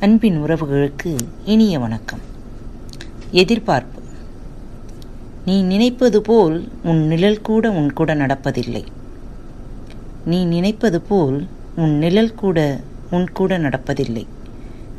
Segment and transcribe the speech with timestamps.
[0.00, 2.18] அன்பின் உறவுகளுக்கு இனிய வணக்கம்.
[3.30, 4.02] எதிர்பார்ப்பு.
[5.44, 8.84] நீ நினைப்பது போல் உன் நிழல் கூட உன் கூட நடப்பதில்லை.
[10.24, 11.46] நீ நினைப்பது போல்
[11.76, 12.80] உன் நிழல் கூட
[13.10, 14.26] உன் கூட நடப்பதில்லை.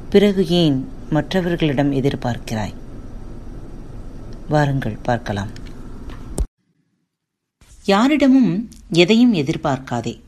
[0.09, 2.73] பிறகு ஏன் மற்றவர்களிடம் எதிர்பார்க்கிறாய்?
[4.49, 5.49] வாருங்கள் பார்க்கலாம்.
[7.85, 10.21] யாரிடமும் எதையும் எதிர்பார்க்காதே.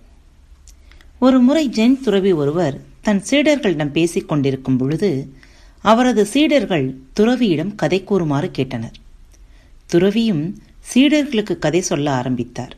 [1.20, 5.34] ஒரு முறை ஜென் துறவி ஒருவர் தன் சீடர்களிடம் பேசிக் கொண்டிருக்கும் பொழுது
[5.82, 8.98] அவரது சீடர்கள் துறவியிடம் கதை கூறுமாறு கேட்டனர்.
[9.86, 10.44] துறவியும்
[10.94, 12.76] சீடர்களுக்கு கதை சொல்ல ஆரம்பித்தார்.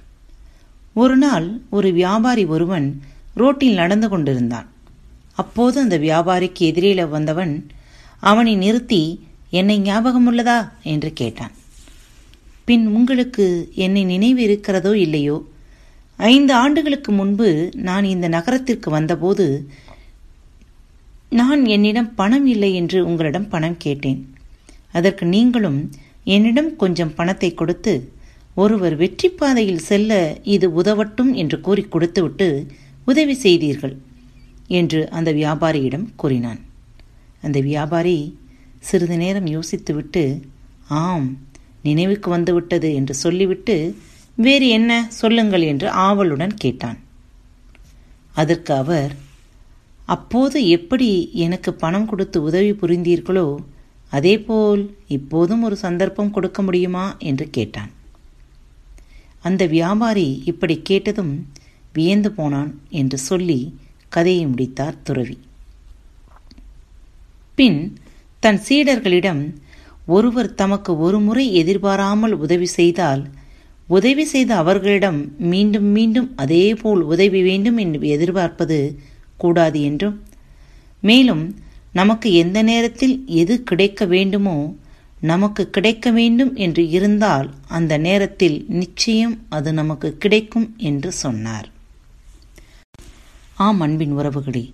[0.93, 3.01] ஒரு நாள் ஒரு வியாபாரி ஒருவன்
[3.33, 4.67] ரோட்டில் நடந்து கொண்டிருந்தான்.
[5.33, 7.67] அப்போது அந்த வியாபாரிக்கு எதிரில வந்தவன்
[8.19, 11.51] அவனை நிறுத்தி என்னை ஞாபகம் உள்ளதா என்று கேட்டான்.
[12.65, 15.47] பின் உங்களுக்கு என்னை நினைவு இருக்கிறதோ இல்லையோ?
[16.17, 19.69] ஐந்து ஆண்டுகளுக்கு முன்பு நான் இந்த நகரத்திற்கு வந்தபோது
[21.39, 24.19] நான் என்னிடம் பணம் இல்லை என்று உங்களிடம் பணம் கேட்டேன்.
[24.91, 25.79] அதற்கு நீங்களும்
[26.35, 27.93] என்னிடம் கொஞ்சம் பணத்தை கொடுத்து
[28.55, 30.11] ஒருவர் வெற்றி பாதையில் செல்ல
[30.55, 32.47] இது உதவட்டும் என்று கூறி கொடுத்துவிட்டு
[33.05, 33.95] உதவி செய்தீர்கள்
[34.79, 36.61] என்று அந்த வியாபாரியிடம் கூறினான்.
[37.41, 38.17] அந்த வியாபாரி
[38.89, 40.23] சிறிது நேரம் யோசித்துவிட்டு
[41.01, 41.27] ஆம்
[41.81, 43.75] நினைவுக்கு வந்துவிட்டது என்று சொல்லிவிட்டு
[44.37, 46.99] வேறு என்ன சொல்லுங்கள் என்று ஆவலுடன் கேட்டான்.
[48.35, 49.11] அதற்கு அவர்
[50.05, 53.47] அப்போது எப்படி எனக்கு பணம் கொடுத்து உதவி புரிந்தீர்களோ
[54.11, 57.91] அதேபோல் இப்போதும் ஒரு சந்தர்ப்பம் கொடுக்க முடியுமா என்று கேட்டான்.
[59.41, 61.33] அந்த வியாபாரி இப்படி கேட்டதும்
[61.93, 63.59] வியந்து போனான் என்று சொல்லி
[64.09, 65.37] கதையை முடித்தார் துறவி.
[67.55, 67.79] பின்
[68.39, 69.55] தன் சீடர்களிடம்
[70.05, 73.23] ஒருவர் தமக்கு ஒரு முறை எதிர்பாராமல் உதவி செய்தால்
[73.87, 78.77] உதவி செய்த அவர்களிடம் மீண்டும் மீண்டும் அதேபோல் உதவி வேண்டும் என்று எதிர்பார்ப்பது
[79.43, 80.17] கூடாது என்றும்
[81.03, 81.45] மேலும்
[81.99, 84.57] நமக்கு எந்த நேரத்தில் எது கிடைக்க வேண்டுமோ
[85.31, 91.67] நமக்கு கிடைக்க வேண்டும் என்று இருந்தால் அந்த நேரத்தில் நிச்சயம் அது நமக்கு கிடைக்கும் என்று சொன்னார்.
[93.65, 94.65] ஆம் அன்பின் உறவுகளே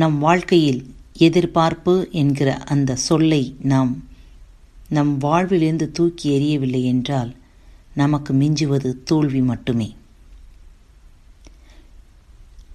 [0.00, 0.80] நம் வாழ்க்கையில்
[1.26, 3.42] எதிர்பார்ப்பு என்கிற அந்த சொல்லை
[3.72, 3.92] நாம்
[4.96, 7.30] நம் வாழ்விலிருந்து தூக்கி எறியவில்லை என்றால்
[7.94, 9.88] நமக்கு மிஞ்சுவது தோல்வி மட்டுமே.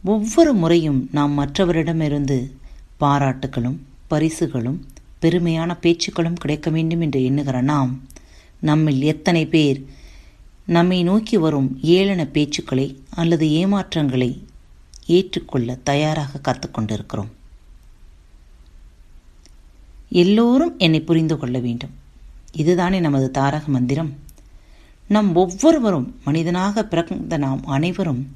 [0.03, 2.51] ஒவ்வொரு முறையும் நாம் மற்றவரிடமிருந்து
[2.99, 3.77] பாராட்டுகளும்
[4.07, 4.85] பரிசுகளும்
[5.21, 8.01] பெருமையான பேச்சுக்களும் கிடைக்க வேண்டும் என்று எண்ணுகிற நாம்
[8.59, 9.85] நம்மில் எத்தனை பேர்
[10.65, 14.43] நம்மை நோக்கி வரும் ஏளன பேச்சுக்களை அல்லது ஏமாற்றங்களை
[15.05, 17.31] ஏற்றுக்கொள்ள தயாராக காத்துக்கொண்டிருக்கிறோம்
[20.09, 21.93] எல்லோரும் என்னை புரிந்து கொள்ள வேண்டும்.
[22.51, 24.15] இதுதானே நமது தாரக மந்திரம்.
[25.07, 28.33] நம் ஒவ்வொருவரும் மனிதனாக பிறந்த நாம் அனைவரும்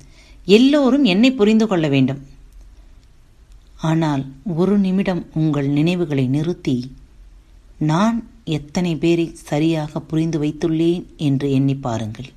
[0.56, 2.22] எல்லோரும் என்னை புரிந்து கொள்ள வேண்டும்.
[3.82, 4.26] ஆனால்
[4.56, 6.96] ஒரு நிமிடம் உங்கள் நினைவுகளை நிறுத்தி
[7.78, 12.30] நான் எத்தனை பேரை சரியாக புரிந்து வைத்துள்ளேன் என்று எண்ணி பாருங்கள்.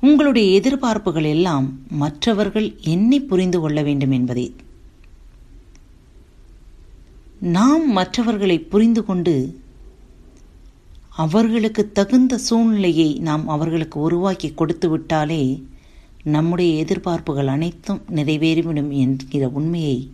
[0.00, 4.54] உங்களுடைய எதிர்பார்ப்புகள் எல்லாம் மற்றவர்கள் என்னை புரிந்து கொள்ள வேண்டும் என்பதே.
[7.40, 9.59] நாம் மற்றவர்களை புரிந்து கொண்டு
[11.16, 15.64] அவர்களுக்கு தகுந்த சூழ்நிலையை நாம் அவர்களுக்கு உருவாக்கி கொடுத்து விட்டாலே
[16.24, 20.12] நம்முடைய எதிர்பார்ப்புகள் அனைத்தும் நிறைவேறிவிடும் என்கிற உண்மையை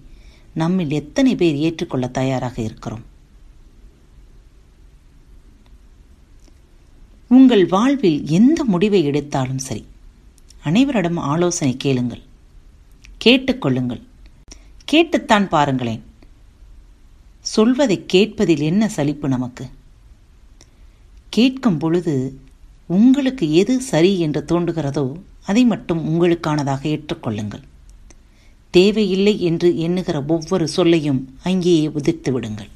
[0.55, 3.05] நம்மில் எத்தனை பேர் ஏற்றுக்கொள்ள தயாராக இருக்கிறோம்?
[7.29, 9.85] உங்கள் வாழ்வில் எந்த முடிவை எடுத்தாலும் சரி
[10.65, 12.23] அனைவரிடம் ஆலோசனை கேளுங்கள்
[13.25, 14.03] கேட்டுக்கொள்ளுங்கள்
[14.85, 16.03] கேட்டுத்தான் பாருங்களேன்.
[17.41, 19.69] சொல்வதை கேட்பதில் என்ன சலிப்பு நமக்கு?
[21.37, 22.15] கேட்கும் பொழுது
[22.97, 25.07] உங்களுக்கு எது சரி என்று தோன்றுகிறதோ
[25.51, 27.65] அதை மட்டும் உங்களுக்கானதாக ஏற்றுக்கொள்ளுங்கள்.
[28.75, 32.71] தேவையில்லை என்று எண்ணுகிற ஒவ்வொரு சொல்லையும் அங்கேயே உதிர்த்து விடுங்கள்.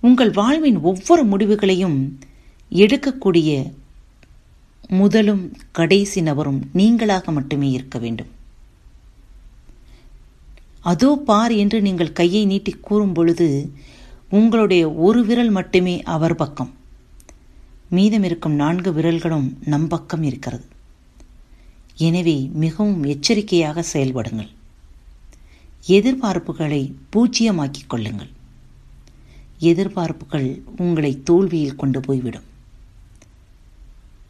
[0.00, 1.98] உங்கள் வாழ்வின் ஒவ்வொரு முடிவுகளையும்
[2.72, 3.50] எடுக்கக்கூடிய
[5.00, 5.44] முதலும்
[5.78, 8.30] கடைசி நபரும் நீங்களாக மட்டுமே இருக்க வேண்டும்.
[10.92, 13.48] அதோ பார் என்று நீங்கள் கையை நீட்டி கூறும் பொழுது
[14.28, 16.74] உங்களுடைய ஒரு விரல் மட்டுமே அவர் பக்கம்.
[17.88, 20.64] மீதம் இருக்கும் நான்கு விரல்களும் நம் பக்கம் இருக்கிறது.
[21.96, 24.48] எனவே மிகவும் எச்சரிக்கையாக செயல்படுங்கள்.
[25.86, 28.28] எதிர்பார்ப்புகளை பூஜ்ஜியமாக்கிக் கொள்ளுங்கள்.
[29.58, 32.42] எதிர்பார்ப்புகள் உங்களை தோல்வியில் கொண்டு போய்விடும்.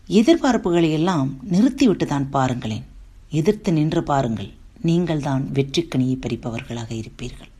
[0.06, 2.84] எதிர்பார்ப்புகளை எல்லாம் நிறுத்திவிட்டு தான் பாருங்களேன்.
[3.30, 4.50] எதிர்த்து நின்று பாருங்கள்.
[4.80, 7.54] நீங்கள்தான் வெற்றிக்கனியை பறிப்பவர்களாக இருப்பீர்கள்.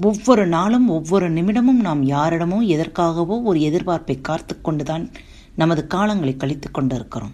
[0.00, 5.10] ஒவ்வொரு நாளும் ஒவ்வொரு நிமிடமும் நாம் யாரிடமோ எதற்காகவோ ஒரு எதிர்பார்ப்பை காத்து கொண்டுதான்
[5.54, 7.32] நமது காலங்களை கழித்து கொண்டிருக்கிறோம்.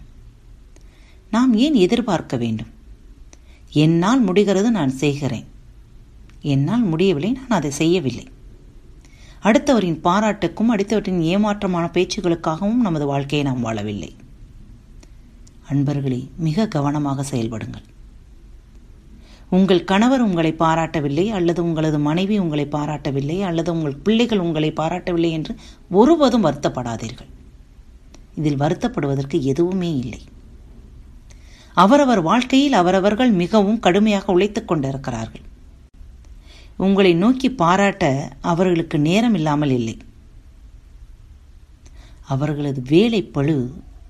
[1.31, 2.67] நாம் ஏன் எதிர்பார்க்க வேண்டும்?
[3.71, 5.47] என்னால் முடிகிறது நான் செய்கிறேன்.
[6.41, 8.29] என்னால் முடியவில்லை நான் அதை செய்யவில்லை.
[9.43, 14.11] அடுத்தவரின் பாராட்டுக்கும் அடுத்தவரின் ஏமாற்றமான பேச்சுகளுக்காகவும் நமது வாழ்க்கையை நாம் வாழவில்லை.
[15.71, 17.91] அன்பர்களே மிக கவனமாக செயல்படுங்கள்.
[19.53, 25.55] உங்கள் கணவர் உங்களை பாராட்டவில்லை அல்லது உங்களது மனைவி உங்களை பாராட்டவில்லை அல்லது உங்கள் பிள்ளைகள் உங்களை பாராட்டவில்லை என்று
[25.91, 27.31] ஒருபோதும் வருத்தப்படாதீர்கள்.
[28.35, 30.21] இதில் வருத்தப்படுவதற்கு எதுவுமே இல்லை.
[31.75, 35.45] அவரவர் வாழ்க்கையில் அவரவர்கள் மிகவும் கடுமையாக உழைத்துக் கொண்டிருக்கிறார்கள்.
[36.77, 38.05] உங்களை நோக்கி பாராட்ட
[38.41, 39.97] அவர்களுக்கு நேரம் இல்லாமல் இல்லை.
[42.27, 43.59] அவர்களது வேலை பழு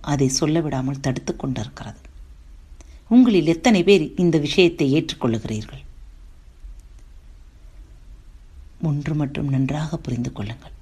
[0.00, 2.01] அதை சொல்ல விடாமல் தடுத்து கொண்டிருக்கிறது.
[3.12, 5.82] உங்களில் எத்தனை பேர் இந்த விஷயத்தை ஏற்றுக்கொள்ளுகிறீர்கள்?
[8.82, 10.76] ஒன்று மட்டும் நன்றாக புரிந்து கொள்ளுங்கள்.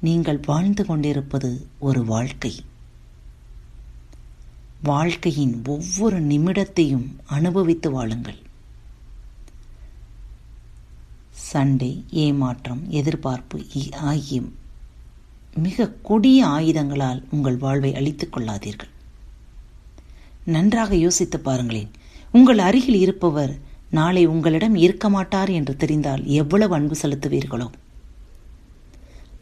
[0.00, 2.52] நீங்கள் வாழ்ந்து கொண்டிருப்பது ஒரு வாழ்க்கை.
[4.82, 8.40] வாழ்க்கையின் ஒவ்வொரு நிமிடத்தையும் அனுபவித்து வாழுங்கள்.
[11.30, 13.58] சண்டை ஏமாற்றம் எதிர்பார்ப்பு
[14.10, 14.40] ஆகிய
[15.54, 18.92] மிக கொடிய ஆயுதங்களால் உங்கள் வாழ்வை அழித்துக் கொள்ளாதீர்கள்.
[20.44, 21.90] நன்றாக யோசித்து பாருங்களேன்.
[22.32, 23.58] உங்கள் அருகில் இருப்பவர்
[23.90, 27.70] நாளை உங்களிடம் இருக்க மாட்டார் என்று தெரிந்தால் எவ்வளவு அன்பு செலுத்துவீர்களோ.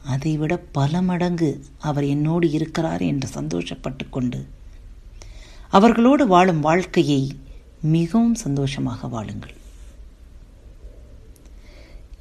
[0.05, 4.47] அதைவிட பல மடங்கு அவர் என்னோடு இருக்கிறார் என்று சந்தோஷப்பட்டு கொண்டு
[5.69, 7.33] அவர்களோடு வாழும் வாழ்க்கையை
[7.81, 9.55] மிகவும் சந்தோஷமாக வாழுங்கள்.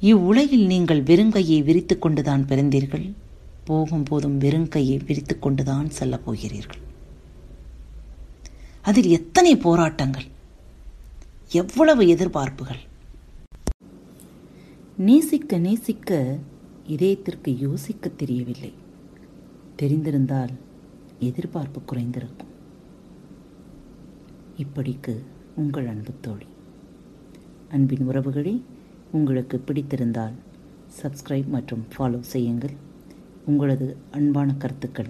[0.00, 3.12] இவ்வுலகில் நீங்கள் வெறுங்கையை விரித்து கொண்டுதான் பிறந்தீர்கள்.
[3.66, 6.88] போகும்போதும் வெறுங்கையை விரித்து கொண்டுதான் செல்லப் போகிறீர்கள்.
[8.82, 10.24] அதில் எத்தனை போராட்டங்கள்?
[11.50, 12.78] எவ்வளவு எதிர்பார்ப்புகள்?
[14.96, 16.38] நேசிக்க நேசிக்க
[16.88, 18.72] இதயத்திற்கு யோசிக்க தெரியவில்லை.
[19.78, 20.48] தெரிந்திருந்தால்
[21.18, 22.48] எதிர்பார்ப்பு குறைந்திருக்கும்.
[24.58, 25.16] இப்படிக்கு
[25.54, 26.46] உங்கள் அன்பு தோழி.
[27.70, 28.62] அன்பின் உறவுகளே
[29.10, 30.34] உங்களுக்கு பிடித்திருந்தால்
[31.02, 32.72] சப்ஸ்கிரைப் மற்றும் ஃபாலோ செய்யுங்கள்.
[33.46, 35.08] உங்களது அன்பான கருத்துக்கள்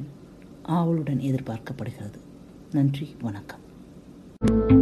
[0.63, 2.29] ஆவலுடன் எதிர்பார்க்கப்படுகிறது.
[2.73, 3.63] நன்றி வணக்கம்.
[4.41, 4.80] thank you